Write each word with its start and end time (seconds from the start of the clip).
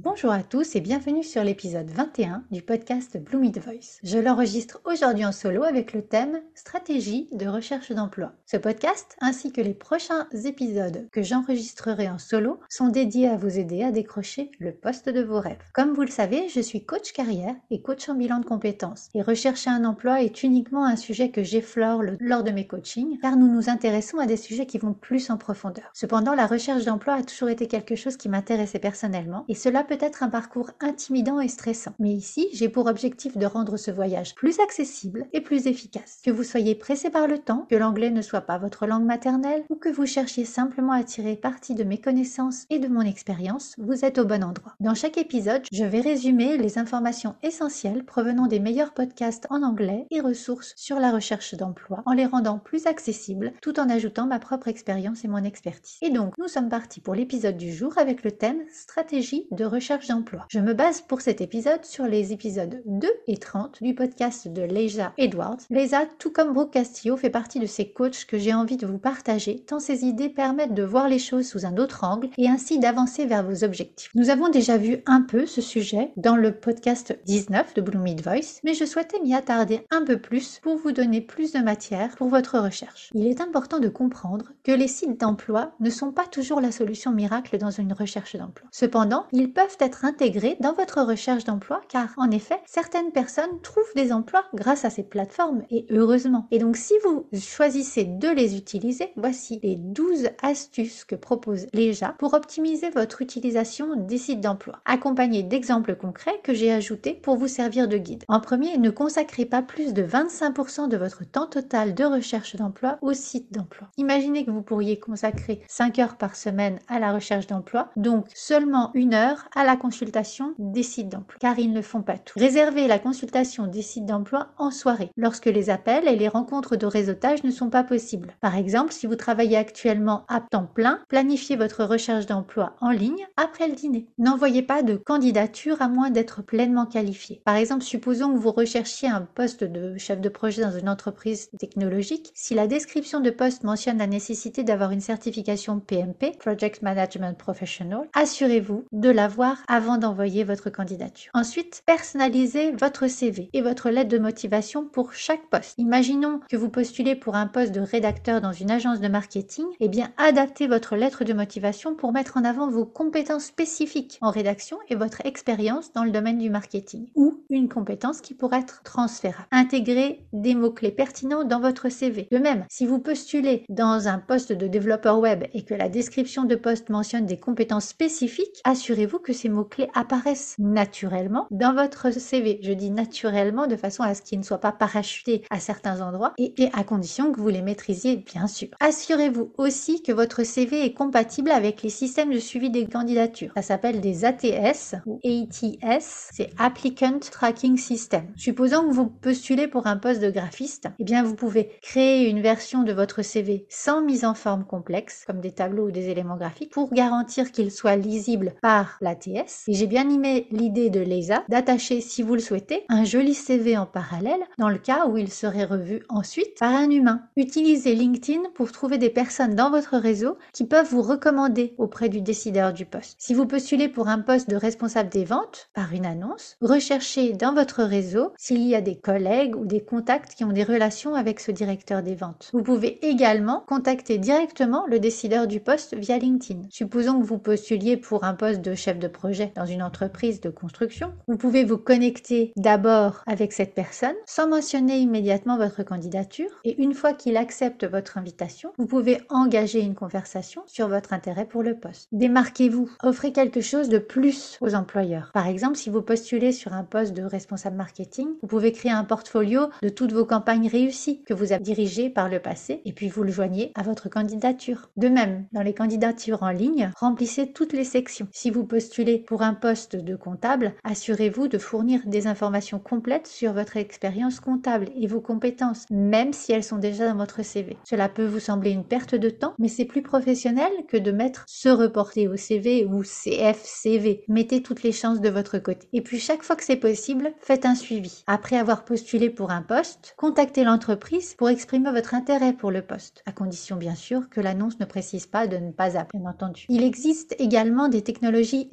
Bonjour 0.00 0.30
à 0.30 0.44
tous 0.44 0.76
et 0.76 0.80
bienvenue 0.80 1.24
sur 1.24 1.42
l'épisode 1.42 1.90
21 1.90 2.44
du 2.52 2.62
podcast 2.62 3.18
Blue 3.18 3.50
Voice. 3.50 3.98
Je 4.04 4.18
l'enregistre 4.18 4.80
aujourd'hui 4.84 5.24
en 5.24 5.32
solo 5.32 5.64
avec 5.64 5.92
le 5.92 6.02
thème 6.02 6.38
Stratégie 6.54 7.28
de 7.32 7.48
recherche 7.48 7.90
d'emploi. 7.90 8.32
Ce 8.46 8.56
podcast 8.56 9.16
ainsi 9.20 9.50
que 9.50 9.60
les 9.60 9.74
prochains 9.74 10.28
épisodes 10.44 11.08
que 11.10 11.22
j'enregistrerai 11.22 12.08
en 12.08 12.18
solo 12.18 12.60
sont 12.68 12.90
dédiés 12.90 13.26
à 13.26 13.34
vous 13.34 13.58
aider 13.58 13.82
à 13.82 13.90
décrocher 13.90 14.52
le 14.60 14.70
poste 14.70 15.08
de 15.08 15.20
vos 15.20 15.40
rêves. 15.40 15.58
Comme 15.74 15.94
vous 15.94 16.02
le 16.02 16.12
savez, 16.12 16.48
je 16.48 16.60
suis 16.60 16.86
coach 16.86 17.10
carrière 17.10 17.56
et 17.72 17.82
coach 17.82 18.08
en 18.08 18.14
bilan 18.14 18.38
de 18.38 18.44
compétences 18.44 19.08
et 19.14 19.22
rechercher 19.22 19.70
un 19.70 19.84
emploi 19.84 20.22
est 20.22 20.44
uniquement 20.44 20.86
un 20.86 20.94
sujet 20.94 21.32
que 21.32 21.42
j'effleure 21.42 22.02
lors 22.20 22.44
de 22.44 22.52
mes 22.52 22.68
coachings 22.68 23.18
car 23.18 23.36
nous 23.36 23.52
nous 23.52 23.68
intéressons 23.68 24.18
à 24.18 24.26
des 24.26 24.36
sujets 24.36 24.66
qui 24.66 24.78
vont 24.78 24.94
plus 24.94 25.28
en 25.30 25.38
profondeur. 25.38 25.90
Cependant, 25.92 26.36
la 26.36 26.46
recherche 26.46 26.84
d'emploi 26.84 27.14
a 27.14 27.24
toujours 27.24 27.48
été 27.48 27.66
quelque 27.66 27.96
chose 27.96 28.16
qui 28.16 28.28
m'intéressait 28.28 28.78
personnellement 28.78 29.44
et 29.48 29.56
cela 29.56 29.82
peut 29.88 29.98
être 30.00 30.22
un 30.22 30.28
parcours 30.28 30.70
intimidant 30.80 31.40
et 31.40 31.48
stressant. 31.48 31.94
Mais 31.98 32.12
ici, 32.12 32.48
j'ai 32.52 32.68
pour 32.68 32.86
objectif 32.86 33.38
de 33.38 33.46
rendre 33.46 33.78
ce 33.78 33.90
voyage 33.90 34.34
plus 34.34 34.60
accessible 34.60 35.26
et 35.32 35.40
plus 35.40 35.66
efficace. 35.66 36.20
Que 36.22 36.30
vous 36.30 36.44
soyez 36.44 36.74
pressé 36.74 37.08
par 37.08 37.26
le 37.26 37.38
temps, 37.38 37.66
que 37.70 37.74
l'anglais 37.74 38.10
ne 38.10 38.20
soit 38.20 38.42
pas 38.42 38.58
votre 38.58 38.86
langue 38.86 39.06
maternelle 39.06 39.64
ou 39.70 39.76
que 39.76 39.88
vous 39.88 40.04
cherchiez 40.04 40.44
simplement 40.44 40.92
à 40.92 41.02
tirer 41.04 41.36
parti 41.36 41.74
de 41.74 41.84
mes 41.84 41.98
connaissances 41.98 42.66
et 42.68 42.78
de 42.78 42.88
mon 42.88 43.00
expérience, 43.00 43.74
vous 43.78 44.04
êtes 44.04 44.18
au 44.18 44.26
bon 44.26 44.44
endroit. 44.44 44.74
Dans 44.78 44.94
chaque 44.94 45.16
épisode, 45.16 45.62
je 45.72 45.84
vais 45.84 46.00
résumer 46.00 46.58
les 46.58 46.78
informations 46.78 47.34
essentielles 47.42 48.04
provenant 48.04 48.46
des 48.46 48.60
meilleurs 48.60 48.92
podcasts 48.92 49.46
en 49.48 49.62
anglais 49.62 50.06
et 50.10 50.20
ressources 50.20 50.74
sur 50.76 51.00
la 51.00 51.10
recherche 51.10 51.54
d'emploi 51.54 52.02
en 52.04 52.12
les 52.12 52.26
rendant 52.26 52.58
plus 52.58 52.86
accessibles 52.86 53.54
tout 53.62 53.80
en 53.80 53.88
ajoutant 53.88 54.26
ma 54.26 54.38
propre 54.38 54.68
expérience 54.68 55.24
et 55.24 55.28
mon 55.28 55.44
expertise. 55.44 55.96
Et 56.02 56.10
donc, 56.10 56.36
nous 56.36 56.48
sommes 56.48 56.68
partis 56.68 57.00
pour 57.00 57.14
l'épisode 57.14 57.56
du 57.56 57.72
jour 57.72 57.96
avec 57.96 58.22
le 58.22 58.32
thème 58.32 58.60
stratégie 58.70 59.46
de 59.50 59.64
recherche 59.64 59.77
recherche 59.78 60.08
d'emploi. 60.08 60.44
Je 60.48 60.58
me 60.58 60.74
base 60.74 61.02
pour 61.02 61.20
cet 61.20 61.40
épisode 61.40 61.84
sur 61.84 62.06
les 62.06 62.32
épisodes 62.32 62.82
2 62.84 63.08
et 63.28 63.36
30 63.36 63.80
du 63.80 63.94
podcast 63.94 64.48
de 64.48 64.62
Leisa 64.62 65.12
Edwards. 65.18 65.58
Leisa, 65.70 66.00
tout 66.18 66.32
comme 66.32 66.52
Brooke 66.52 66.72
Castillo, 66.72 67.16
fait 67.16 67.30
partie 67.30 67.60
de 67.60 67.66
ces 67.66 67.92
coachs 67.92 68.24
que 68.24 68.38
j'ai 68.38 68.52
envie 68.52 68.76
de 68.76 68.88
vous 68.88 68.98
partager, 68.98 69.60
tant 69.60 69.78
ces 69.78 70.04
idées 70.04 70.30
permettent 70.30 70.74
de 70.74 70.82
voir 70.82 71.08
les 71.08 71.20
choses 71.20 71.46
sous 71.46 71.64
un 71.64 71.76
autre 71.76 72.02
angle 72.02 72.28
et 72.38 72.48
ainsi 72.48 72.80
d'avancer 72.80 73.24
vers 73.24 73.44
vos 73.44 73.62
objectifs. 73.62 74.10
Nous 74.16 74.30
avons 74.30 74.48
déjà 74.48 74.78
vu 74.78 74.98
un 75.06 75.22
peu 75.22 75.46
ce 75.46 75.60
sujet 75.60 76.10
dans 76.16 76.34
le 76.34 76.58
podcast 76.58 77.16
19 77.26 77.74
de 77.74 77.80
Blue 77.80 77.98
Mid 78.00 78.20
Voice, 78.20 78.58
mais 78.64 78.74
je 78.74 78.84
souhaitais 78.84 79.20
m'y 79.20 79.32
attarder 79.32 79.86
un 79.92 80.04
peu 80.04 80.18
plus 80.20 80.58
pour 80.60 80.76
vous 80.76 80.90
donner 80.90 81.20
plus 81.20 81.52
de 81.52 81.60
matière 81.60 82.16
pour 82.16 82.26
votre 82.26 82.58
recherche. 82.58 83.10
Il 83.14 83.28
est 83.28 83.40
important 83.40 83.78
de 83.78 83.88
comprendre 83.88 84.46
que 84.64 84.72
les 84.72 84.88
sites 84.88 85.20
d'emploi 85.20 85.70
ne 85.78 85.90
sont 85.90 86.10
pas 86.10 86.26
toujours 86.26 86.60
la 86.60 86.72
solution 86.72 87.12
miracle 87.12 87.58
dans 87.58 87.70
une 87.70 87.92
recherche 87.92 88.34
d'emploi. 88.34 88.68
Cependant, 88.72 89.26
ils 89.30 89.52
peuvent 89.58 89.76
être 89.80 90.04
intégrés 90.04 90.56
dans 90.60 90.72
votre 90.72 91.02
recherche 91.02 91.42
d'emploi 91.42 91.80
car 91.88 92.10
en 92.16 92.30
effet, 92.30 92.60
certaines 92.64 93.10
personnes 93.10 93.60
trouvent 93.60 93.92
des 93.96 94.12
emplois 94.12 94.44
grâce 94.54 94.84
à 94.84 94.90
ces 94.90 95.02
plateformes 95.02 95.64
et 95.68 95.84
heureusement. 95.90 96.46
Et 96.52 96.60
donc 96.60 96.76
si 96.76 96.94
vous 97.02 97.26
choisissez 97.36 98.04
de 98.04 98.28
les 98.28 98.56
utiliser, 98.56 99.10
voici 99.16 99.58
les 99.64 99.74
12 99.74 100.28
astuces 100.44 101.04
que 101.04 101.16
propose 101.16 101.66
LEJA 101.72 102.14
pour 102.20 102.34
optimiser 102.34 102.90
votre 102.90 103.20
utilisation 103.20 103.96
des 103.96 104.18
sites 104.18 104.40
d'emploi, 104.40 104.78
accompagnés 104.84 105.42
d'exemples 105.42 105.96
concrets 105.96 106.40
que 106.44 106.54
j'ai 106.54 106.70
ajoutés 106.70 107.14
pour 107.14 107.36
vous 107.36 107.48
servir 107.48 107.88
de 107.88 107.96
guide. 107.96 108.22
En 108.28 108.38
premier, 108.38 108.78
ne 108.78 108.90
consacrez 108.90 109.44
pas 109.44 109.62
plus 109.62 109.92
de 109.92 110.04
25% 110.04 110.88
de 110.88 110.96
votre 110.96 111.24
temps 111.24 111.48
total 111.48 111.96
de 111.96 112.04
recherche 112.04 112.54
d'emploi 112.54 112.98
au 113.02 113.12
site 113.12 113.52
d'emploi. 113.52 113.88
Imaginez 113.96 114.44
que 114.44 114.52
vous 114.52 114.62
pourriez 114.62 115.00
consacrer 115.00 115.62
5 115.66 115.98
heures 115.98 116.16
par 116.16 116.36
semaine 116.36 116.78
à 116.86 117.00
la 117.00 117.12
recherche 117.12 117.48
d'emploi, 117.48 117.90
donc 117.96 118.26
seulement 118.36 118.92
une 118.94 119.14
heure 119.14 119.47
à 119.54 119.64
la 119.64 119.76
consultation 119.76 120.54
des 120.58 120.82
sites 120.82 121.08
d'emploi, 121.08 121.38
car 121.40 121.58
ils 121.58 121.72
ne 121.72 121.82
font 121.82 122.02
pas 122.02 122.18
tout. 122.18 122.38
Réservez 122.38 122.86
la 122.86 122.98
consultation 122.98 123.66
des 123.66 123.82
sites 123.82 124.06
d'emploi 124.06 124.48
en 124.58 124.70
soirée, 124.70 125.10
lorsque 125.16 125.46
les 125.46 125.70
appels 125.70 126.08
et 126.08 126.16
les 126.16 126.28
rencontres 126.28 126.76
de 126.76 126.86
réseautage 126.86 127.44
ne 127.44 127.50
sont 127.50 127.70
pas 127.70 127.84
possibles. 127.84 128.34
Par 128.40 128.56
exemple, 128.56 128.92
si 128.92 129.06
vous 129.06 129.16
travaillez 129.16 129.56
actuellement 129.56 130.24
à 130.28 130.40
temps 130.40 130.66
plein, 130.66 131.00
planifiez 131.08 131.56
votre 131.56 131.84
recherche 131.84 132.26
d'emploi 132.26 132.74
en 132.80 132.90
ligne 132.90 133.26
après 133.36 133.68
le 133.68 133.74
dîner. 133.74 134.06
N'envoyez 134.18 134.62
pas 134.62 134.82
de 134.82 134.96
candidature 134.96 135.80
à 135.80 135.88
moins 135.88 136.10
d'être 136.10 136.42
pleinement 136.42 136.86
qualifié. 136.86 137.40
Par 137.44 137.56
exemple, 137.56 137.84
supposons 137.84 138.32
que 138.32 138.38
vous 138.38 138.52
recherchiez 138.52 139.08
un 139.08 139.22
poste 139.22 139.64
de 139.64 139.96
chef 139.98 140.20
de 140.20 140.28
projet 140.28 140.62
dans 140.62 140.76
une 140.76 140.88
entreprise 140.88 141.50
technologique. 141.58 142.30
Si 142.34 142.54
la 142.54 142.66
description 142.66 143.20
de 143.20 143.30
poste 143.30 143.64
mentionne 143.64 143.98
la 143.98 144.06
nécessité 144.06 144.64
d'avoir 144.64 144.90
une 144.90 145.00
certification 145.00 145.80
PMP, 145.80 146.36
Project 146.38 146.82
Management 146.82 147.36
Professional, 147.38 148.08
assurez-vous 148.14 148.84
de 148.92 149.10
l'avoir 149.10 149.37
avant 149.68 149.98
d'envoyer 149.98 150.44
votre 150.44 150.70
candidature. 150.70 151.30
Ensuite, 151.34 151.82
personnalisez 151.86 152.72
votre 152.72 153.06
CV 153.08 153.50
et 153.52 153.62
votre 153.62 153.90
lettre 153.90 154.10
de 154.10 154.18
motivation 154.18 154.84
pour 154.84 155.12
chaque 155.12 155.46
poste. 155.48 155.74
Imaginons 155.78 156.40
que 156.48 156.56
vous 156.56 156.68
postulez 156.68 157.14
pour 157.14 157.36
un 157.36 157.46
poste 157.46 157.72
de 157.72 157.80
rédacteur 157.80 158.40
dans 158.40 158.52
une 158.52 158.70
agence 158.70 159.00
de 159.00 159.08
marketing, 159.08 159.66
et 159.80 159.86
eh 159.86 159.88
bien 159.88 160.10
adaptez 160.16 160.66
votre 160.66 160.96
lettre 160.96 161.24
de 161.24 161.32
motivation 161.32 161.94
pour 161.94 162.12
mettre 162.12 162.36
en 162.36 162.44
avant 162.44 162.68
vos 162.68 162.84
compétences 162.84 163.44
spécifiques 163.44 164.18
en 164.20 164.30
rédaction 164.30 164.78
et 164.88 164.94
votre 164.94 165.24
expérience 165.24 165.92
dans 165.92 166.04
le 166.04 166.10
domaine 166.10 166.38
du 166.38 166.50
marketing 166.50 167.08
ou 167.14 167.44
une 167.50 167.68
compétence 167.68 168.20
qui 168.20 168.34
pourrait 168.34 168.60
être 168.60 168.82
transférable. 168.82 169.46
Intégrez 169.50 170.26
des 170.32 170.54
mots-clés 170.54 170.90
pertinents 170.90 171.44
dans 171.44 171.60
votre 171.60 171.88
CV. 171.88 172.28
De 172.30 172.38
même, 172.38 172.64
si 172.68 172.86
vous 172.86 172.98
postulez 172.98 173.64
dans 173.68 174.08
un 174.08 174.18
poste 174.18 174.52
de 174.52 174.66
développeur 174.66 175.18
web 175.18 175.44
et 175.52 175.64
que 175.64 175.74
la 175.74 175.88
description 175.88 176.44
de 176.44 176.56
poste 176.56 176.90
mentionne 176.90 177.26
des 177.26 177.38
compétences 177.38 177.88
spécifiques, 177.88 178.60
assurez-vous 178.64 179.18
que 179.18 179.27
ces 179.32 179.48
mots-clés 179.48 179.88
apparaissent 179.94 180.54
naturellement 180.58 181.46
dans 181.50 181.74
votre 181.74 182.10
CV. 182.10 182.60
Je 182.62 182.72
dis 182.72 182.90
naturellement 182.90 183.66
de 183.66 183.76
façon 183.76 184.02
à 184.02 184.14
ce 184.14 184.22
qu'ils 184.22 184.38
ne 184.38 184.44
soient 184.44 184.58
pas 184.60 184.72
parachutés 184.72 185.42
à 185.50 185.60
certains 185.60 186.00
endroits 186.00 186.34
et, 186.38 186.52
à 186.72 186.84
condition 186.84 187.32
que 187.32 187.40
vous 187.40 187.48
les 187.48 187.62
maîtrisiez 187.62 188.16
bien 188.16 188.46
sûr. 188.46 188.68
Assurez-vous 188.80 189.52
aussi 189.58 190.02
que 190.02 190.12
votre 190.12 190.44
CV 190.44 190.84
est 190.84 190.92
compatible 190.92 191.50
avec 191.50 191.82
les 191.82 191.90
systèmes 191.90 192.32
de 192.32 192.38
suivi 192.38 192.70
des 192.70 192.86
candidatures. 192.86 193.52
Ça 193.56 193.62
s'appelle 193.62 194.00
des 194.00 194.24
ATS 194.24 194.96
ou 195.06 195.20
ATS, 195.24 196.30
c'est 196.32 196.50
Applicant 196.58 197.18
Tracking 197.18 197.76
System. 197.76 198.26
Supposons 198.36 198.88
que 198.88 198.94
vous 198.94 199.06
postulez 199.06 199.68
pour 199.68 199.86
un 199.86 199.96
poste 199.96 200.20
de 200.20 200.30
graphiste, 200.30 200.88
eh 200.98 201.04
bien 201.04 201.22
vous 201.22 201.34
pouvez 201.34 201.70
créer 201.82 202.28
une 202.28 202.40
version 202.40 202.82
de 202.82 202.92
votre 202.92 203.22
CV 203.22 203.66
sans 203.68 204.02
mise 204.02 204.24
en 204.24 204.34
forme 204.34 204.64
complexe, 204.64 205.24
comme 205.26 205.40
des 205.40 205.52
tableaux 205.52 205.88
ou 205.88 205.90
des 205.90 206.08
éléments 206.08 206.36
graphiques, 206.36 206.72
pour 206.72 206.92
garantir 206.92 207.52
qu'il 207.52 207.70
soit 207.70 207.96
lisible 207.96 208.54
par 208.62 208.96
et 209.26 209.44
j'ai 209.74 209.86
bien 209.86 210.08
aimé 210.08 210.46
l'idée 210.50 210.90
de 210.90 211.00
Leisa 211.00 211.42
d'attacher, 211.48 212.00
si 212.00 212.22
vous 212.22 212.34
le 212.34 212.40
souhaitez, 212.40 212.84
un 212.88 213.04
joli 213.04 213.34
CV 213.34 213.76
en 213.76 213.86
parallèle 213.86 214.40
dans 214.58 214.68
le 214.68 214.78
cas 214.78 215.06
où 215.06 215.16
il 215.16 215.30
serait 215.30 215.64
revu 215.64 216.02
ensuite 216.08 216.58
par 216.58 216.74
un 216.74 216.90
humain. 216.90 217.22
Utilisez 217.36 217.94
LinkedIn 217.94 218.42
pour 218.54 218.72
trouver 218.72 218.98
des 218.98 219.10
personnes 219.10 219.54
dans 219.54 219.70
votre 219.70 219.96
réseau 219.96 220.38
qui 220.52 220.64
peuvent 220.64 220.90
vous 220.90 221.02
recommander 221.02 221.74
auprès 221.78 222.08
du 222.08 222.20
décideur 222.20 222.72
du 222.72 222.84
poste. 222.84 223.16
Si 223.18 223.34
vous 223.34 223.46
postulez 223.46 223.88
pour 223.88 224.08
un 224.08 224.20
poste 224.20 224.48
de 224.48 224.56
responsable 224.56 225.08
des 225.08 225.24
ventes 225.24 225.68
par 225.74 225.92
une 225.92 226.06
annonce, 226.06 226.56
recherchez 226.60 227.32
dans 227.32 227.54
votre 227.54 227.82
réseau 227.82 228.32
s'il 228.36 228.62
y 228.66 228.74
a 228.74 228.80
des 228.80 228.96
collègues 228.96 229.56
ou 229.56 229.64
des 229.64 229.80
contacts 229.80 230.34
qui 230.34 230.44
ont 230.44 230.52
des 230.52 230.64
relations 230.64 231.14
avec 231.14 231.40
ce 231.40 231.50
directeur 231.50 232.02
des 232.02 232.14
ventes. 232.14 232.50
Vous 232.52 232.62
pouvez 232.62 233.04
également 233.06 233.64
contacter 233.66 234.18
directement 234.18 234.84
le 234.86 235.00
décideur 235.00 235.46
du 235.46 235.60
poste 235.60 235.94
via 235.96 236.18
LinkedIn. 236.18 236.62
Supposons 236.70 237.20
que 237.20 237.26
vous 237.26 237.38
postuliez 237.38 237.96
pour 237.96 238.24
un 238.24 238.34
poste 238.34 238.60
de 238.60 238.74
chef 238.74 238.98
de 238.98 239.07
projet 239.08 239.52
dans 239.56 239.66
une 239.66 239.82
entreprise 239.82 240.40
de 240.40 240.50
construction, 240.50 241.12
vous 241.26 241.36
pouvez 241.36 241.64
vous 241.64 241.78
connecter 241.78 242.52
d'abord 242.56 243.22
avec 243.26 243.52
cette 243.52 243.74
personne 243.74 244.16
sans 244.26 244.48
mentionner 244.48 244.98
immédiatement 244.98 245.56
votre 245.56 245.82
candidature 245.82 246.50
et 246.64 246.80
une 246.82 246.94
fois 246.94 247.12
qu'il 247.12 247.36
accepte 247.36 247.84
votre 247.84 248.18
invitation, 248.18 248.72
vous 248.78 248.86
pouvez 248.86 249.20
engager 249.28 249.80
une 249.80 249.94
conversation 249.94 250.62
sur 250.66 250.88
votre 250.88 251.12
intérêt 251.12 251.46
pour 251.46 251.62
le 251.62 251.74
poste. 251.74 252.08
Démarquez-vous, 252.12 252.90
offrez 253.02 253.32
quelque 253.32 253.60
chose 253.60 253.88
de 253.88 253.98
plus 253.98 254.58
aux 254.60 254.74
employeurs. 254.74 255.30
Par 255.32 255.46
exemple, 255.46 255.76
si 255.76 255.90
vous 255.90 256.02
postulez 256.02 256.52
sur 256.52 256.72
un 256.72 256.84
poste 256.84 257.14
de 257.14 257.22
responsable 257.22 257.76
marketing. 257.76 258.28
Vous 258.42 258.48
pouvez 258.48 258.72
créer 258.72 258.92
un 258.92 259.04
portfolio 259.04 259.68
de 259.82 259.88
toutes 259.88 260.12
vos 260.12 260.24
campagnes 260.24 260.68
réussies 260.68 261.22
que 261.24 261.34
vous 261.34 261.52
avez 261.52 261.62
dirigées 261.62 262.10
par 262.10 262.28
le 262.28 262.40
passé 262.40 262.82
et 262.84 262.92
puis 262.92 263.08
vous 263.08 263.22
le 263.22 263.32
joignez 263.32 263.72
à 263.74 263.82
votre 263.82 264.08
candidature. 264.08 264.90
De 264.96 265.08
même, 265.08 265.46
dans 265.52 265.62
les 265.62 265.74
candidatures 265.74 266.42
en 266.42 266.50
ligne, 266.50 266.90
remplissez 266.96 267.52
toutes 267.52 267.72
les 267.72 267.84
sections. 267.84 268.28
Si 268.32 268.50
vous 268.50 268.64
postulez 268.64 268.97
pour 269.26 269.42
un 269.42 269.54
poste 269.54 269.94
de 269.94 270.16
comptable, 270.16 270.74
assurez-vous 270.82 271.46
de 271.46 271.58
fournir 271.58 272.00
des 272.06 272.26
informations 272.26 272.80
complètes 272.80 273.28
sur 273.28 273.52
votre 273.52 273.76
expérience 273.76 274.40
comptable 274.40 274.86
et 274.96 275.06
vos 275.06 275.20
compétences, 275.20 275.84
même 275.90 276.32
si 276.32 276.50
elles 276.50 276.64
sont 276.64 276.78
déjà 276.78 277.08
dans 277.08 277.16
votre 277.16 277.44
CV. 277.44 277.76
Cela 277.84 278.08
peut 278.08 278.26
vous 278.26 278.40
sembler 278.40 278.70
une 278.70 278.84
perte 278.84 279.14
de 279.14 279.30
temps, 279.30 279.54
mais 279.58 279.68
c'est 279.68 279.84
plus 279.84 280.02
professionnel 280.02 280.70
que 280.88 280.96
de 280.96 281.12
mettre 281.12 281.44
se 281.46 281.68
reporter 281.68 282.26
au 282.26 282.36
CV 282.36 282.86
ou 282.86 283.02
CFCV. 283.04 284.24
Mettez 284.26 284.62
toutes 284.62 284.82
les 284.82 284.92
chances 284.92 285.20
de 285.20 285.28
votre 285.28 285.58
côté. 285.58 285.86
Et 285.92 286.02
puis 286.02 286.18
chaque 286.18 286.42
fois 286.42 286.56
que 286.56 286.64
c'est 286.64 286.76
possible, 286.76 287.32
faites 287.40 287.66
un 287.66 287.76
suivi. 287.76 288.24
Après 288.26 288.56
avoir 288.56 288.84
postulé 288.84 289.30
pour 289.30 289.52
un 289.52 289.62
poste, 289.62 290.14
contactez 290.16 290.64
l'entreprise 290.64 291.34
pour 291.34 291.50
exprimer 291.50 291.92
votre 291.92 292.14
intérêt 292.14 292.52
pour 292.52 292.72
le 292.72 292.82
poste, 292.82 293.22
à 293.26 293.32
condition 293.32 293.76
bien 293.76 293.94
sûr 293.94 294.28
que 294.28 294.40
l'annonce 294.40 294.80
ne 294.80 294.86
précise 294.86 295.26
pas 295.26 295.46
de 295.46 295.56
ne 295.56 295.70
pas 295.70 295.96
appeler, 295.96 296.18
bien 296.18 296.30
entendu. 296.30 296.66
Il 296.68 296.82
existe 296.82 297.36
également 297.38 297.88
des 297.88 298.02
technologies 298.02 298.68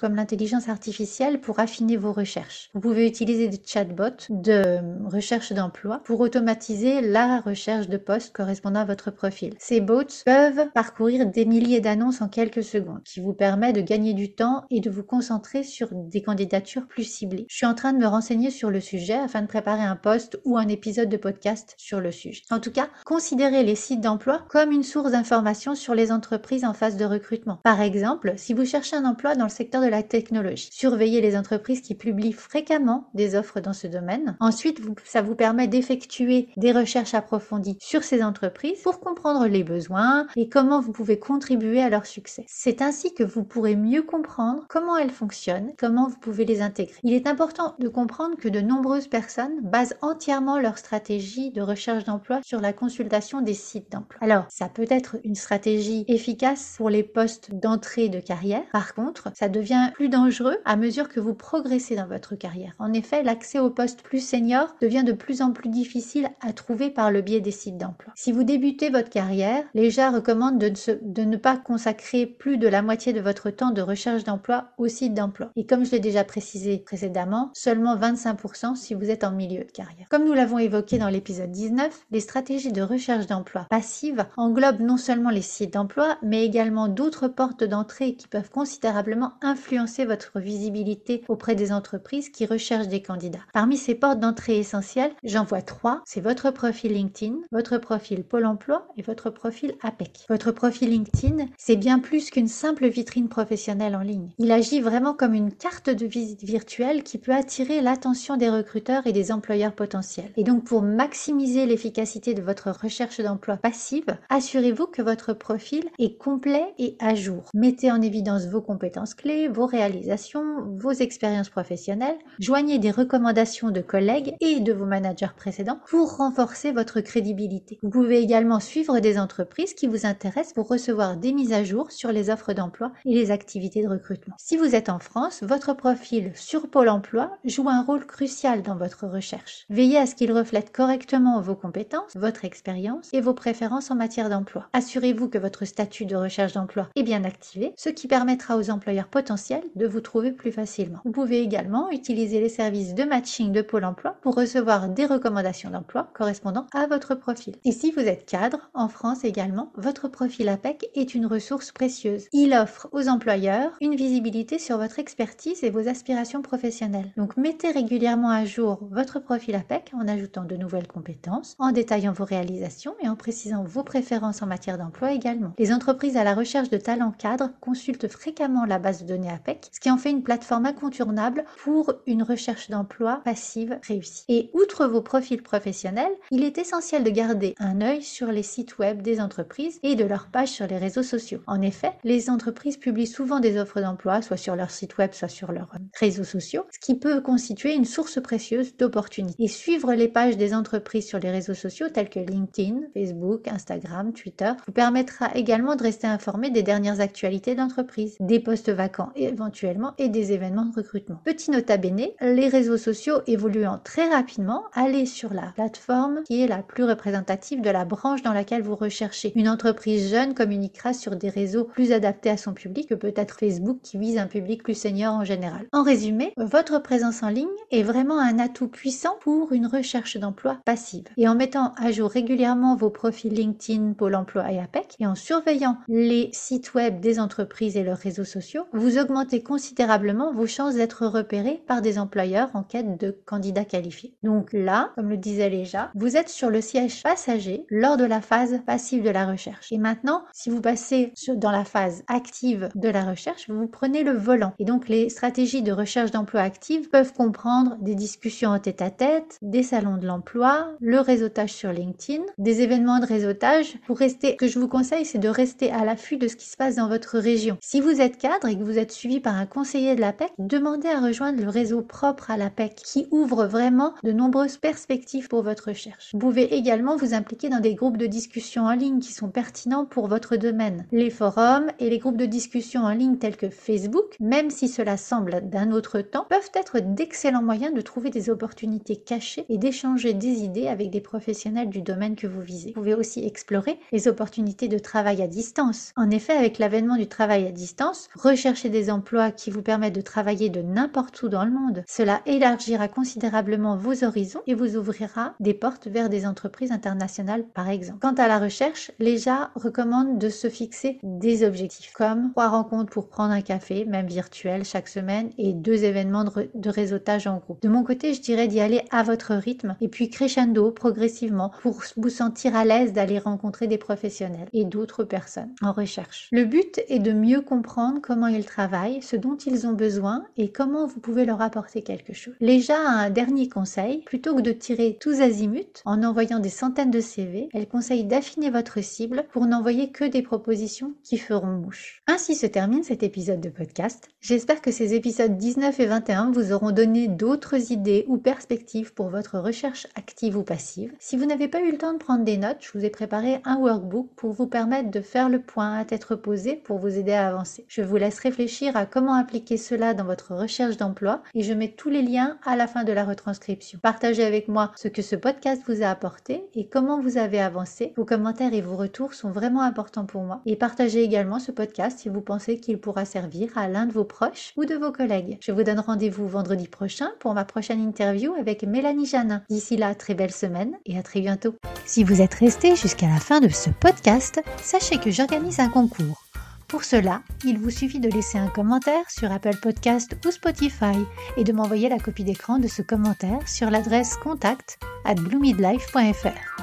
comme 0.00 0.14
l'intelligence 0.14 0.68
artificielle, 0.68 1.40
pour 1.40 1.58
affiner 1.58 1.96
vos 1.96 2.12
recherches. 2.12 2.70
Vous 2.74 2.80
pouvez 2.80 3.06
utiliser 3.06 3.48
des 3.48 3.60
chatbots 3.64 4.26
de 4.28 4.78
recherche 5.10 5.52
d'emploi 5.52 6.02
pour 6.04 6.20
automatiser 6.20 7.00
la 7.00 7.40
recherche 7.40 7.88
de 7.88 7.96
postes 7.96 8.34
correspondant 8.34 8.80
à 8.80 8.84
votre 8.84 9.10
profil. 9.10 9.54
Ces 9.58 9.80
bots 9.80 10.02
peuvent 10.24 10.70
parcourir 10.74 11.26
des 11.26 11.46
milliers 11.46 11.80
d'annonces 11.80 12.20
en 12.20 12.28
quelques 12.28 12.62
secondes, 12.62 13.02
qui 13.04 13.20
vous 13.20 13.32
permet 13.32 13.72
de 13.72 13.80
gagner 13.80 14.12
du 14.12 14.34
temps 14.34 14.64
et 14.70 14.80
de 14.80 14.90
vous 14.90 15.02
concentrer 15.02 15.62
sur 15.62 15.88
des 15.92 16.22
candidatures 16.22 16.86
plus 16.86 17.04
ciblées. 17.04 17.46
Je 17.48 17.56
suis 17.56 17.66
en 17.66 17.74
train 17.74 17.92
de 17.92 17.98
me 17.98 18.06
renseigner 18.06 18.50
sur 18.50 18.70
le 18.70 18.80
sujet 18.80 19.14
afin 19.14 19.40
de 19.42 19.46
préparer 19.46 19.82
un 19.82 19.96
post 19.96 20.38
ou 20.44 20.58
un 20.58 20.68
épisode 20.68 21.08
de 21.08 21.16
podcast 21.16 21.74
sur 21.78 22.00
le 22.00 22.12
sujet. 22.12 22.42
En 22.50 22.60
tout 22.60 22.72
cas, 22.72 22.88
considérez 23.06 23.62
les 23.62 23.76
sites 23.76 24.02
d'emploi 24.02 24.44
comme 24.50 24.72
une 24.72 24.82
source 24.82 25.12
d'information 25.12 25.74
sur 25.74 25.94
les 25.94 26.12
entreprises 26.12 26.64
en 26.64 26.74
phase 26.74 26.96
de 26.96 27.04
recrutement. 27.04 27.60
Par 27.64 27.80
exemple, 27.80 28.34
si 28.36 28.52
vous 28.52 28.66
cherchez 28.66 28.96
un 28.96 29.04
emploi 29.04 29.27
dans 29.34 29.44
le 29.44 29.50
secteur 29.50 29.82
de 29.82 29.88
la 29.88 30.02
technologie, 30.02 30.68
surveillez 30.72 31.20
les 31.20 31.36
entreprises 31.36 31.80
qui 31.80 31.94
publient 31.94 32.32
fréquemment 32.32 33.08
des 33.14 33.34
offres 33.34 33.60
dans 33.60 33.72
ce 33.72 33.86
domaine. 33.86 34.36
Ensuite, 34.40 34.80
ça 35.04 35.22
vous 35.22 35.34
permet 35.34 35.68
d'effectuer 35.68 36.48
des 36.56 36.72
recherches 36.72 37.14
approfondies 37.14 37.76
sur 37.80 38.04
ces 38.04 38.22
entreprises 38.22 38.80
pour 38.82 39.00
comprendre 39.00 39.46
les 39.46 39.64
besoins 39.64 40.26
et 40.36 40.48
comment 40.48 40.80
vous 40.80 40.92
pouvez 40.92 41.18
contribuer 41.18 41.82
à 41.82 41.90
leur 41.90 42.06
succès. 42.06 42.44
C'est 42.48 42.82
ainsi 42.82 43.14
que 43.14 43.24
vous 43.24 43.44
pourrez 43.44 43.76
mieux 43.76 44.02
comprendre 44.02 44.64
comment 44.68 44.96
elles 44.96 45.10
fonctionnent, 45.10 45.72
comment 45.78 46.08
vous 46.08 46.18
pouvez 46.18 46.44
les 46.44 46.60
intégrer. 46.60 47.00
Il 47.02 47.12
est 47.12 47.26
important 47.26 47.74
de 47.78 47.88
comprendre 47.88 48.36
que 48.36 48.48
de 48.48 48.60
nombreuses 48.60 49.08
personnes 49.08 49.60
basent 49.62 49.96
entièrement 50.02 50.58
leur 50.58 50.78
stratégie 50.78 51.50
de 51.50 51.62
recherche 51.62 52.04
d'emploi 52.04 52.40
sur 52.44 52.60
la 52.60 52.72
consultation 52.72 53.40
des 53.40 53.54
sites 53.54 53.92
d'emploi. 53.92 54.18
Alors, 54.22 54.44
ça 54.48 54.68
peut 54.68 54.86
être 54.88 55.16
une 55.24 55.34
stratégie 55.34 56.04
efficace 56.08 56.74
pour 56.76 56.90
les 56.90 57.02
postes 57.02 57.54
d'entrée 57.54 58.08
de 58.08 58.20
carrière. 58.20 58.62
Par 58.72 58.94
contre, 58.94 59.17
ça 59.34 59.48
devient 59.48 59.90
plus 59.94 60.08
dangereux 60.08 60.56
à 60.64 60.76
mesure 60.76 61.08
que 61.08 61.20
vous 61.20 61.34
progressez 61.34 61.96
dans 61.96 62.06
votre 62.06 62.34
carrière. 62.34 62.74
En 62.78 62.92
effet, 62.92 63.22
l'accès 63.22 63.58
aux 63.58 63.70
postes 63.70 64.02
plus 64.02 64.26
seniors 64.26 64.74
devient 64.80 65.04
de 65.04 65.12
plus 65.12 65.42
en 65.42 65.52
plus 65.52 65.68
difficile 65.68 66.28
à 66.40 66.52
trouver 66.52 66.90
par 66.90 67.10
le 67.10 67.20
biais 67.20 67.40
des 67.40 67.50
sites 67.50 67.78
d'emploi. 67.78 68.12
Si 68.16 68.32
vous 68.32 68.44
débutez 68.44 68.90
votre 68.90 69.10
carrière, 69.10 69.64
les 69.74 69.90
gens 69.90 70.12
recommandent 70.12 70.58
de 70.58 70.68
ne, 70.68 70.98
de 71.02 71.22
ne 71.22 71.36
pas 71.36 71.56
consacrer 71.56 72.26
plus 72.26 72.58
de 72.58 72.68
la 72.68 72.82
moitié 72.82 73.12
de 73.12 73.20
votre 73.20 73.50
temps 73.50 73.70
de 73.70 73.82
recherche 73.82 74.24
d'emploi 74.24 74.68
au 74.78 74.88
site 74.88 75.14
d'emploi. 75.14 75.50
Et 75.56 75.66
comme 75.66 75.84
je 75.84 75.92
l'ai 75.92 76.00
déjà 76.00 76.24
précisé 76.24 76.78
précédemment, 76.78 77.50
seulement 77.54 77.96
25% 77.96 78.76
si 78.76 78.94
vous 78.94 79.10
êtes 79.10 79.24
en 79.24 79.32
milieu 79.32 79.64
de 79.64 79.70
carrière. 79.70 80.06
Comme 80.10 80.24
nous 80.24 80.34
l'avons 80.34 80.58
évoqué 80.58 80.98
dans 80.98 81.08
l'épisode 81.08 81.50
19, 81.50 82.06
les 82.10 82.20
stratégies 82.20 82.72
de 82.72 82.82
recherche 82.82 83.26
d'emploi 83.26 83.66
passive 83.70 84.26
englobent 84.36 84.80
non 84.80 84.96
seulement 84.96 85.30
les 85.30 85.42
sites 85.42 85.74
d'emploi, 85.74 86.18
mais 86.22 86.44
également 86.44 86.88
d'autres 86.88 87.28
portes 87.28 87.64
d'entrée 87.64 88.14
qui 88.14 88.28
peuvent 88.28 88.50
considérablement 88.50 89.07
influencer 89.42 90.04
votre 90.04 90.38
visibilité 90.38 91.22
auprès 91.28 91.54
des 91.54 91.72
entreprises 91.72 92.28
qui 92.28 92.46
recherchent 92.46 92.88
des 92.88 93.02
candidats. 93.02 93.38
Parmi 93.52 93.76
ces 93.76 93.94
portes 93.94 94.20
d'entrée 94.20 94.58
essentielles, 94.58 95.12
j'en 95.24 95.44
vois 95.44 95.62
trois. 95.62 96.02
C'est 96.04 96.20
votre 96.20 96.50
profil 96.50 96.92
LinkedIn, 96.92 97.36
votre 97.52 97.78
profil 97.78 98.24
Pôle 98.24 98.46
emploi 98.46 98.86
et 98.96 99.02
votre 99.02 99.30
profil 99.30 99.74
APEC. 99.82 100.26
Votre 100.28 100.52
profil 100.52 100.90
LinkedIn, 100.90 101.46
c'est 101.56 101.76
bien 101.76 101.98
plus 101.98 102.30
qu'une 102.30 102.48
simple 102.48 102.86
vitrine 102.88 103.28
professionnelle 103.28 103.96
en 103.96 104.02
ligne. 104.02 104.30
Il 104.38 104.52
agit 104.52 104.80
vraiment 104.80 105.14
comme 105.14 105.34
une 105.34 105.52
carte 105.52 105.90
de 105.90 106.06
visite 106.06 106.42
virtuelle 106.42 107.02
qui 107.02 107.18
peut 107.18 107.32
attirer 107.32 107.80
l'attention 107.80 108.36
des 108.36 108.50
recruteurs 108.50 109.06
et 109.06 109.12
des 109.12 109.32
employeurs 109.32 109.74
potentiels. 109.74 110.30
Et 110.36 110.44
donc 110.44 110.64
pour 110.64 110.82
maximiser 110.82 111.66
l'efficacité 111.66 112.34
de 112.34 112.42
votre 112.42 112.70
recherche 112.70 113.20
d'emploi 113.20 113.56
passive, 113.56 114.16
assurez-vous 114.28 114.86
que 114.86 115.02
votre 115.02 115.32
profil 115.32 115.84
est 115.98 116.16
complet 116.16 116.74
et 116.78 116.96
à 117.00 117.14
jour. 117.14 117.44
Mettez 117.54 117.90
en 117.90 118.02
évidence 118.02 118.46
vos 118.46 118.60
compétences 118.60 118.97
clés, 119.06 119.48
vos 119.48 119.66
réalisations, 119.66 120.62
vos 120.76 120.92
expériences 120.92 121.48
professionnelles. 121.48 122.18
Joignez 122.38 122.78
des 122.78 122.90
recommandations 122.90 123.70
de 123.70 123.80
collègues 123.80 124.34
et 124.40 124.60
de 124.60 124.72
vos 124.72 124.86
managers 124.86 125.34
précédents 125.36 125.80
pour 125.88 126.16
renforcer 126.16 126.72
votre 126.72 127.00
crédibilité. 127.00 127.78
Vous 127.82 127.90
pouvez 127.90 128.20
également 128.20 128.60
suivre 128.60 129.00
des 129.00 129.18
entreprises 129.18 129.74
qui 129.74 129.86
vous 129.86 130.06
intéressent 130.06 130.52
pour 130.52 130.68
recevoir 130.68 131.16
des 131.16 131.32
mises 131.32 131.52
à 131.52 131.64
jour 131.64 131.90
sur 131.90 132.12
les 132.12 132.30
offres 132.30 132.52
d'emploi 132.52 132.92
et 133.04 133.14
les 133.14 133.30
activités 133.30 133.82
de 133.82 133.88
recrutement. 133.88 134.34
Si 134.38 134.56
vous 134.56 134.74
êtes 134.74 134.88
en 134.88 134.98
France, 134.98 135.42
votre 135.42 135.74
profil 135.74 136.32
sur 136.34 136.68
Pôle 136.68 136.88
emploi 136.88 137.30
joue 137.44 137.68
un 137.68 137.82
rôle 137.82 138.06
crucial 138.06 138.62
dans 138.62 138.76
votre 138.76 139.06
recherche. 139.06 139.64
Veillez 139.70 139.98
à 139.98 140.06
ce 140.06 140.14
qu'il 140.14 140.32
reflète 140.32 140.72
correctement 140.72 141.40
vos 141.40 141.54
compétences, 141.54 142.16
votre 142.16 142.44
expérience 142.44 143.08
et 143.12 143.20
vos 143.20 143.34
préférences 143.34 143.90
en 143.90 143.94
matière 143.94 144.30
d'emploi. 144.30 144.68
Assurez-vous 144.72 145.28
que 145.28 145.38
votre 145.38 145.64
statut 145.64 146.06
de 146.06 146.16
recherche 146.16 146.54
d'emploi 146.54 146.88
est 146.96 147.02
bien 147.02 147.24
activé, 147.24 147.72
ce 147.76 147.88
qui 147.88 148.08
permettra 148.08 148.56
aux 148.56 148.70
employeurs 148.70 148.87
potentiels 149.06 149.64
de 149.76 149.86
vous 149.86 150.00
trouver 150.00 150.32
plus 150.32 150.52
facilement. 150.52 150.98
Vous 151.04 151.12
pouvez 151.12 151.40
également 151.40 151.90
utiliser 151.90 152.40
les 152.40 152.48
services 152.48 152.94
de 152.94 153.04
matching 153.04 153.52
de 153.52 153.62
Pôle 153.62 153.84
emploi 153.84 154.16
pour 154.22 154.34
recevoir 154.34 154.88
des 154.88 155.06
recommandations 155.06 155.70
d'emploi 155.70 156.10
correspondant 156.14 156.66
à 156.72 156.86
votre 156.86 157.14
profil. 157.14 157.56
Et 157.64 157.72
si 157.72 157.90
vous 157.92 158.00
êtes 158.00 158.26
cadre, 158.26 158.70
en 158.74 158.88
France 158.88 159.24
également, 159.24 159.72
votre 159.76 160.08
profil 160.08 160.48
APEC 160.48 160.90
est 160.94 161.14
une 161.14 161.26
ressource 161.26 161.72
précieuse. 161.72 162.26
Il 162.32 162.54
offre 162.54 162.88
aux 162.92 163.08
employeurs 163.08 163.72
une 163.80 163.94
visibilité 163.94 164.58
sur 164.58 164.78
votre 164.78 164.98
expertise 164.98 165.62
et 165.62 165.70
vos 165.70 165.88
aspirations 165.88 166.42
professionnelles. 166.42 167.12
Donc 167.16 167.36
mettez 167.36 167.70
régulièrement 167.70 168.30
à 168.30 168.44
jour 168.44 168.78
votre 168.90 169.20
profil 169.20 169.54
APEC 169.54 169.92
en 169.94 170.08
ajoutant 170.08 170.44
de 170.44 170.56
nouvelles 170.56 170.88
compétences, 170.88 171.54
en 171.58 171.72
détaillant 171.72 172.12
vos 172.12 172.24
réalisations 172.24 172.94
et 173.02 173.08
en 173.08 173.16
précisant 173.16 173.64
vos 173.64 173.82
préférences 173.82 174.42
en 174.42 174.46
matière 174.46 174.78
d'emploi 174.78 175.12
également. 175.12 175.52
Les 175.58 175.72
entreprises 175.72 176.16
à 176.16 176.24
la 176.24 176.34
recherche 176.34 176.70
de 176.70 176.78
talents 176.78 177.12
cadres 177.16 177.50
consultent 177.60 178.08
fréquemment 178.08 178.64
la 178.64 178.77
base 178.78 179.02
de 179.02 179.08
données 179.08 179.30
APEC, 179.30 179.68
ce 179.72 179.80
qui 179.80 179.90
en 179.90 179.98
fait 179.98 180.10
une 180.10 180.22
plateforme 180.22 180.66
incontournable 180.66 181.44
pour 181.58 181.92
une 182.06 182.22
recherche 182.22 182.70
d'emploi 182.70 183.20
passive 183.24 183.78
réussie. 183.86 184.24
Et 184.28 184.50
outre 184.54 184.86
vos 184.86 185.02
profils 185.02 185.42
professionnels, 185.42 186.12
il 186.30 186.44
est 186.44 186.58
essentiel 186.58 187.04
de 187.04 187.10
garder 187.10 187.54
un 187.58 187.80
œil 187.80 188.02
sur 188.02 188.32
les 188.32 188.42
sites 188.42 188.78
web 188.78 189.02
des 189.02 189.20
entreprises 189.20 189.78
et 189.82 189.94
de 189.94 190.04
leurs 190.04 190.28
pages 190.28 190.50
sur 190.50 190.66
les 190.66 190.78
réseaux 190.78 191.02
sociaux. 191.02 191.40
En 191.46 191.62
effet, 191.62 191.92
les 192.04 192.30
entreprises 192.30 192.76
publient 192.76 193.06
souvent 193.06 193.40
des 193.40 193.58
offres 193.58 193.80
d'emploi, 193.80 194.22
soit 194.22 194.36
sur 194.36 194.56
leur 194.56 194.70
site 194.70 194.98
web, 194.98 195.12
soit 195.12 195.28
sur 195.28 195.52
leurs 195.52 195.74
réseaux 195.98 196.24
sociaux, 196.24 196.64
ce 196.70 196.78
qui 196.78 196.98
peut 196.98 197.20
constituer 197.20 197.74
une 197.74 197.84
source 197.84 198.20
précieuse 198.20 198.76
d'opportunités. 198.76 199.42
Et 199.42 199.48
suivre 199.48 199.92
les 199.94 200.08
pages 200.08 200.36
des 200.36 200.54
entreprises 200.54 201.06
sur 201.06 201.18
les 201.18 201.30
réseaux 201.30 201.54
sociaux 201.54 201.88
tels 201.88 202.08
que 202.08 202.20
LinkedIn, 202.20 202.80
Facebook, 202.94 203.48
Instagram, 203.48 204.12
Twitter 204.12 204.52
vous 204.66 204.72
permettra 204.72 205.34
également 205.34 205.76
de 205.76 205.82
rester 205.82 206.06
informé 206.06 206.50
des 206.50 206.62
dernières 206.62 207.00
actualités 207.00 207.54
d'entreprise, 207.54 208.16
des 208.20 208.40
postes 208.40 208.67
vacants 208.70 209.10
éventuellement 209.16 209.94
et 209.98 210.08
des 210.08 210.32
événements 210.32 210.64
de 210.64 210.74
recrutement. 210.74 211.20
Petit 211.24 211.50
nota 211.50 211.76
bene, 211.76 212.08
les 212.20 212.48
réseaux 212.48 212.76
sociaux 212.76 213.20
évoluant 213.26 213.80
très 213.82 214.08
rapidement, 214.08 214.64
allez 214.72 215.06
sur 215.06 215.32
la 215.32 215.52
plateforme 215.54 216.22
qui 216.24 216.42
est 216.42 216.48
la 216.48 216.62
plus 216.62 216.84
représentative 216.84 217.60
de 217.60 217.70
la 217.70 217.84
branche 217.84 218.22
dans 218.22 218.32
laquelle 218.32 218.62
vous 218.62 218.76
recherchez. 218.76 219.32
Une 219.34 219.48
entreprise 219.48 220.10
jeune 220.10 220.34
communiquera 220.34 220.92
sur 220.92 221.16
des 221.16 221.28
réseaux 221.28 221.64
plus 221.64 221.92
adaptés 221.92 222.30
à 222.30 222.36
son 222.36 222.52
public 222.52 222.88
que 222.88 222.94
peut-être 222.94 223.38
Facebook 223.38 223.78
qui 223.82 223.98
vise 223.98 224.18
un 224.18 224.26
public 224.26 224.62
plus 224.62 224.78
senior 224.78 225.14
en 225.14 225.24
général. 225.24 225.66
En 225.72 225.82
résumé, 225.82 226.32
votre 226.36 226.80
présence 226.80 227.22
en 227.22 227.28
ligne 227.28 227.48
est 227.70 227.82
vraiment 227.82 228.18
un 228.18 228.38
atout 228.38 228.68
puissant 228.68 229.16
pour 229.20 229.52
une 229.52 229.66
recherche 229.66 230.16
d'emploi 230.16 230.58
passive. 230.64 231.04
Et 231.16 231.28
en 231.28 231.34
mettant 231.34 231.74
à 231.76 231.92
jour 231.92 232.10
régulièrement 232.10 232.76
vos 232.76 232.90
profils 232.90 233.32
LinkedIn, 233.32 233.92
Pôle 233.92 234.14
emploi 234.14 234.50
et 234.52 234.58
APEC, 234.58 234.94
et 235.00 235.06
en 235.06 235.14
surveillant 235.14 235.78
les 235.88 236.30
sites 236.32 236.74
web 236.74 237.00
des 237.00 237.20
entreprises 237.20 237.76
et 237.76 237.82
leurs 237.82 237.98
réseaux 237.98 238.24
sociaux, 238.24 238.57
vous 238.72 238.98
augmentez 238.98 239.42
considérablement 239.42 240.32
vos 240.32 240.46
chances 240.46 240.74
d'être 240.74 241.06
repéré 241.06 241.62
par 241.66 241.82
des 241.82 241.98
employeurs 241.98 242.50
en 242.54 242.62
quête 242.62 242.98
de 242.98 243.16
candidats 243.24 243.64
qualifiés. 243.64 244.14
Donc 244.22 244.52
là, 244.52 244.92
comme 244.94 245.10
le 245.10 245.16
disait 245.16 245.50
Léja, 245.50 245.90
vous 245.94 246.16
êtes 246.16 246.28
sur 246.28 246.50
le 246.50 246.60
siège 246.60 247.02
passager 247.02 247.64
lors 247.70 247.96
de 247.96 248.04
la 248.04 248.20
phase 248.20 248.60
passive 248.66 249.04
de 249.04 249.10
la 249.10 249.26
recherche. 249.26 249.72
Et 249.72 249.78
maintenant, 249.78 250.24
si 250.32 250.50
vous 250.50 250.60
passez 250.60 251.12
dans 251.36 251.50
la 251.50 251.64
phase 251.64 252.02
active 252.08 252.68
de 252.74 252.88
la 252.88 253.04
recherche, 253.04 253.48
vous 253.48 253.66
prenez 253.66 254.02
le 254.02 254.12
volant. 254.12 254.52
Et 254.58 254.64
donc 254.64 254.88
les 254.88 255.08
stratégies 255.08 255.62
de 255.62 255.72
recherche 255.72 256.10
d'emploi 256.10 256.40
active 256.40 256.88
peuvent 256.88 257.12
comprendre 257.12 257.76
des 257.80 257.94
discussions 257.94 258.50
en 258.50 258.58
tête-à-tête, 258.58 259.38
des 259.42 259.62
salons 259.62 259.96
de 259.96 260.06
l'emploi, 260.06 260.70
le 260.80 261.00
réseautage 261.00 261.52
sur 261.52 261.72
LinkedIn, 261.72 262.22
des 262.38 262.60
événements 262.62 263.00
de 263.00 263.06
réseautage. 263.06 263.78
Pour 263.86 263.98
rester, 263.98 264.32
ce 264.32 264.36
que 264.36 264.48
je 264.48 264.58
vous 264.58 264.68
conseille, 264.68 265.04
c'est 265.04 265.18
de 265.18 265.28
rester 265.28 265.70
à 265.70 265.84
l'affût 265.84 266.16
de 266.16 266.28
ce 266.28 266.36
qui 266.36 266.48
se 266.48 266.56
passe 266.56 266.76
dans 266.76 266.88
votre 266.88 267.18
région. 267.18 267.56
Si 267.60 267.80
vous 267.80 268.00
êtes 268.00 268.18
cadre 268.18 268.47
et 268.48 268.56
que 268.56 268.62
vous 268.62 268.78
êtes 268.78 268.92
suivi 268.92 269.20
par 269.20 269.36
un 269.36 269.46
conseiller 269.46 269.94
de 269.94 270.00
l'APEC, 270.00 270.32
demandez 270.38 270.88
à 270.88 271.00
rejoindre 271.00 271.42
le 271.42 271.48
réseau 271.48 271.82
propre 271.82 272.30
à 272.30 272.36
l'APEC 272.36 272.74
qui 272.74 273.06
ouvre 273.10 273.46
vraiment 273.46 273.94
de 274.02 274.12
nombreuses 274.12 274.56
perspectives 274.56 275.28
pour 275.28 275.42
votre 275.42 275.68
recherche. 275.68 276.10
Vous 276.12 276.18
pouvez 276.18 276.54
également 276.54 276.96
vous 276.96 277.14
impliquer 277.14 277.48
dans 277.48 277.60
des 277.60 277.74
groupes 277.74 277.96
de 277.96 278.06
discussion 278.06 278.64
en 278.64 278.72
ligne 278.72 279.00
qui 279.00 279.12
sont 279.12 279.28
pertinents 279.28 279.84
pour 279.84 280.08
votre 280.08 280.36
domaine. 280.36 280.86
Les 280.92 281.10
forums 281.10 281.68
et 281.78 281.90
les 281.90 281.98
groupes 281.98 282.16
de 282.16 282.26
discussion 282.26 282.82
en 282.82 282.92
ligne 282.92 283.18
tels 283.18 283.36
que 283.36 283.50
Facebook, 283.50 284.16
même 284.20 284.50
si 284.50 284.68
cela 284.68 284.96
semble 284.96 285.48
d'un 285.48 285.72
autre 285.72 286.00
temps, 286.00 286.26
peuvent 286.28 286.50
être 286.54 286.78
d'excellents 286.80 287.42
moyens 287.42 287.74
de 287.74 287.80
trouver 287.80 288.10
des 288.10 288.30
opportunités 288.30 288.96
cachées 288.96 289.44
et 289.48 289.58
d'échanger 289.58 290.14
des 290.14 290.42
idées 290.42 290.68
avec 290.68 290.90
des 290.90 291.00
professionnels 291.00 291.68
du 291.68 291.82
domaine 291.82 292.16
que 292.16 292.26
vous 292.26 292.40
visez. 292.40 292.68
Vous 292.68 292.80
pouvez 292.80 292.94
aussi 292.94 293.24
explorer 293.24 293.78
les 293.92 294.08
opportunités 294.08 294.68
de 294.68 294.78
travail 294.78 295.22
à 295.22 295.26
distance. 295.26 295.92
En 295.96 296.10
effet, 296.10 296.32
avec 296.32 296.58
l'avènement 296.58 296.96
du 296.96 297.06
travail 297.06 297.46
à 297.46 297.52
distance, 297.52 298.08
recherchez 298.28 298.68
des 298.68 298.90
emplois 298.90 299.30
qui 299.30 299.50
vous 299.50 299.62
permettent 299.62 299.94
de 299.94 300.00
travailler 300.00 300.50
de 300.50 300.60
n'importe 300.60 301.22
où 301.22 301.28
dans 301.28 301.44
le 301.44 301.50
monde. 301.50 301.82
Cela 301.88 302.20
élargira 302.26 302.86
considérablement 302.88 303.76
vos 303.76 304.04
horizons 304.04 304.42
et 304.46 304.54
vous 304.54 304.76
ouvrira 304.76 305.34
des 305.40 305.54
portes 305.54 305.88
vers 305.88 306.10
des 306.10 306.26
entreprises 306.26 306.70
internationales 306.72 307.44
par 307.54 307.68
exemple. 307.70 308.00
Quant 308.00 308.14
à 308.14 308.28
la 308.28 308.38
recherche, 308.38 308.90
les 308.98 309.16
gens 309.16 309.48
recommandent 309.54 310.18
de 310.18 310.28
se 310.28 310.48
fixer 310.48 310.98
des 311.02 311.42
objectifs 311.44 311.92
comme 311.94 312.30
trois 312.32 312.48
rencontres 312.48 312.90
pour 312.90 313.08
prendre 313.08 313.32
un 313.32 313.40
café, 313.40 313.86
même 313.86 314.06
virtuel, 314.06 314.64
chaque 314.64 314.88
semaine 314.88 315.30
et 315.38 315.54
deux 315.54 315.84
événements 315.84 316.24
de, 316.24 316.50
de 316.54 316.70
réseautage 316.70 317.26
en 317.26 317.38
groupe. 317.38 317.62
De 317.62 317.68
mon 317.68 317.82
côté, 317.82 318.12
je 318.12 318.20
dirais 318.20 318.48
d'y 318.48 318.60
aller 318.60 318.82
à 318.90 319.02
votre 319.02 319.32
rythme 319.34 319.76
et 319.80 319.88
puis 319.88 320.10
crescendo 320.10 320.70
progressivement 320.70 321.50
pour 321.62 321.80
vous 321.96 322.10
sentir 322.10 322.54
à 322.54 322.64
l'aise 322.64 322.92
d'aller 322.92 323.18
rencontrer 323.18 323.66
des 323.68 323.78
professionnels 323.78 324.48
et 324.52 324.64
d'autres 324.64 325.04
personnes 325.04 325.54
en 325.62 325.72
recherche. 325.72 326.28
Le 326.30 326.44
but 326.44 326.80
est 326.88 326.98
de 326.98 327.12
mieux 327.12 327.40
comprendre 327.40 328.00
comment 328.02 328.17
ils 328.26 328.44
travaillent, 328.44 329.02
ce 329.02 329.16
dont 329.16 329.36
ils 329.36 329.66
ont 329.66 329.72
besoin 329.72 330.24
et 330.36 330.50
comment 330.50 330.86
vous 330.86 331.00
pouvez 331.00 331.24
leur 331.24 331.40
apporter 331.40 331.82
quelque 331.82 332.12
chose. 332.12 332.34
A 332.70 332.90
un 332.90 333.10
dernier 333.10 333.48
conseil, 333.48 334.02
plutôt 334.02 334.34
que 334.34 334.42
de 334.42 334.52
tirer 334.52 334.98
tous 335.00 335.20
azimuts 335.20 335.82
en 335.84 336.02
envoyant 336.02 336.38
des 336.38 336.48
centaines 336.48 336.90
de 336.90 337.00
CV, 337.00 337.48
elle 337.54 337.68
conseille 337.68 338.04
d'affiner 338.04 338.50
votre 338.50 338.82
cible 338.82 339.24
pour 339.32 339.46
n'envoyer 339.46 339.90
que 339.90 340.04
des 340.04 340.22
propositions 340.22 340.92
qui 341.02 341.18
feront 341.18 341.46
mouche. 341.46 342.02
Ainsi 342.06 342.34
se 342.34 342.46
termine 342.46 342.82
cet 342.82 343.02
épisode 343.02 343.40
de 343.40 343.48
podcast. 343.48 344.08
J'espère 344.20 344.60
que 344.60 344.72
ces 344.72 344.94
épisodes 344.94 345.36
19 345.36 345.80
et 345.80 345.86
21 345.86 346.30
vous 346.32 346.52
auront 346.52 346.72
donné 346.72 347.08
d'autres 347.08 347.72
idées 347.72 348.04
ou 348.08 348.18
perspectives 348.18 348.92
pour 348.92 349.08
votre 349.08 349.38
recherche 349.38 349.86
active 349.94 350.36
ou 350.36 350.42
passive. 350.42 350.92
Si 350.98 351.16
vous 351.16 351.26
n'avez 351.26 351.48
pas 351.48 351.62
eu 351.62 351.70
le 351.70 351.78
temps 351.78 351.92
de 351.92 351.98
prendre 351.98 352.24
des 352.24 352.38
notes, 352.38 352.58
je 352.60 352.76
vous 352.76 352.84
ai 352.84 352.90
préparé 352.90 353.40
un 353.44 353.56
workbook 353.56 354.08
pour 354.16 354.32
vous 354.32 354.46
permettre 354.46 354.90
de 354.90 355.00
faire 355.00 355.28
le 355.28 355.40
point 355.40 355.78
à 355.78 355.84
tête 355.84 356.04
reposée 356.04 356.56
pour 356.56 356.78
vous 356.78 356.98
aider 356.98 357.12
à 357.12 357.28
avancer. 357.28 357.64
Je 357.68 357.82
vous 357.82 357.96
laisse 358.08 358.20
réfléchir 358.20 358.74
à 358.74 358.86
comment 358.86 359.12
appliquer 359.12 359.58
cela 359.58 359.92
dans 359.92 360.04
votre 360.04 360.34
recherche 360.34 360.78
d'emploi 360.78 361.22
et 361.34 361.42
je 361.42 361.52
mets 361.52 361.74
tous 361.76 361.90
les 361.90 362.00
liens 362.00 362.38
à 362.42 362.56
la 362.56 362.66
fin 362.66 362.82
de 362.82 362.92
la 362.92 363.04
retranscription. 363.04 363.80
Partagez 363.82 364.24
avec 364.24 364.48
moi 364.48 364.72
ce 364.76 364.88
que 364.88 365.02
ce 365.02 365.14
podcast 365.14 365.60
vous 365.68 365.82
a 365.82 365.88
apporté 365.88 366.42
et 366.54 366.68
comment 366.68 367.02
vous 367.02 367.18
avez 367.18 367.38
avancé. 367.38 367.92
Vos 367.98 368.06
commentaires 368.06 368.54
et 368.54 368.62
vos 368.62 368.76
retours 368.76 369.12
sont 369.12 369.30
vraiment 369.30 369.60
importants 369.60 370.06
pour 370.06 370.22
moi. 370.22 370.40
Et 370.46 370.56
partagez 370.56 371.02
également 371.02 371.38
ce 371.38 371.52
podcast 371.52 371.98
si 371.98 372.08
vous 372.08 372.22
pensez 372.22 372.56
qu'il 372.56 372.80
pourra 372.80 373.04
servir 373.04 373.58
à 373.58 373.68
l'un 373.68 373.84
de 373.84 373.92
vos 373.92 374.04
proches 374.04 374.54
ou 374.56 374.64
de 374.64 374.74
vos 374.74 374.90
collègues. 374.90 375.36
Je 375.42 375.52
vous 375.52 375.62
donne 375.62 375.80
rendez-vous 375.80 376.28
vendredi 376.28 376.66
prochain 376.66 377.10
pour 377.20 377.34
ma 377.34 377.44
prochaine 377.44 377.82
interview 377.82 378.32
avec 378.40 378.62
Mélanie 378.62 379.04
Janin. 379.04 379.42
D'ici 379.50 379.76
là, 379.76 379.94
très 379.94 380.14
belle 380.14 380.32
semaine 380.32 380.78
et 380.86 380.96
à 380.96 381.02
très 381.02 381.20
bientôt. 381.20 381.54
Si 381.84 382.04
vous 382.04 382.22
êtes 382.22 382.34
resté 382.34 382.74
jusqu'à 382.74 383.08
la 383.08 383.20
fin 383.20 383.40
de 383.40 383.48
ce 383.48 383.68
podcast, 383.68 384.40
sachez 384.62 384.96
que 384.96 385.10
j'organise 385.10 385.60
un 385.60 385.68
concours. 385.68 386.27
Pour 386.68 386.84
cela, 386.84 387.22
il 387.44 387.58
vous 387.58 387.70
suffit 387.70 387.98
de 387.98 388.10
laisser 388.10 388.36
un 388.36 388.48
commentaire 388.48 389.10
sur 389.10 389.32
Apple 389.32 389.56
Podcast 389.56 390.14
ou 390.26 390.30
Spotify 390.30 390.98
et 391.38 391.44
de 391.44 391.52
m'envoyer 391.54 391.88
la 391.88 391.98
copie 391.98 392.24
d'écran 392.24 392.58
de 392.58 392.68
ce 392.68 392.82
commentaire 392.82 393.48
sur 393.48 393.70
l'adresse 393.70 394.16
contact 394.16 394.78
at 395.06 395.14
bloomidlife.fr. 395.14 396.62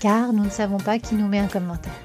Car 0.00 0.34
nous 0.34 0.44
ne 0.44 0.50
savons 0.50 0.76
pas 0.76 0.98
qui 0.98 1.14
nous 1.14 1.26
met 1.26 1.38
un 1.38 1.46
commentaire. 1.46 1.98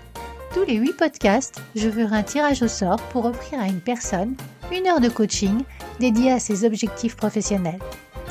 Tous 0.53 0.63
les 0.65 0.75
8 0.75 0.93
podcasts, 0.93 1.61
je 1.75 1.89
ferai 1.89 2.15
un 2.15 2.23
tirage 2.23 2.63
au 2.63 2.69
sort 2.69 3.01
pour 3.09 3.25
offrir 3.25 3.59
à 3.59 3.67
une 3.67 3.81
personne 3.81 4.35
une 4.71 4.87
heure 4.87 5.01
de 5.01 5.09
coaching 5.09 5.63
dédiée 5.99 6.31
à 6.31 6.39
ses 6.39 6.63
objectifs 6.63 7.17
professionnels. 7.17 7.79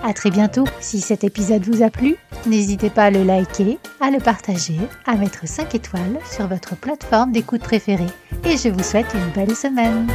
À 0.02 0.14
très 0.14 0.30
bientôt. 0.30 0.64
Si 0.80 1.00
cet 1.00 1.22
épisode 1.22 1.64
vous 1.64 1.82
a 1.82 1.90
plu, 1.90 2.16
n'hésitez 2.46 2.88
pas 2.88 3.04
à 3.04 3.10
le 3.10 3.24
liker, 3.24 3.78
à 4.00 4.10
le 4.10 4.18
partager, 4.18 4.78
à 5.04 5.16
mettre 5.16 5.46
5 5.46 5.74
étoiles 5.74 6.18
sur 6.24 6.48
votre 6.48 6.76
plateforme 6.76 7.30
d'écoute 7.30 7.62
préférée. 7.62 8.06
Et 8.44 8.56
je 8.56 8.68
vous 8.68 8.82
souhaite 8.82 9.06
une 9.14 9.30
belle 9.30 9.54
semaine. 9.54 10.06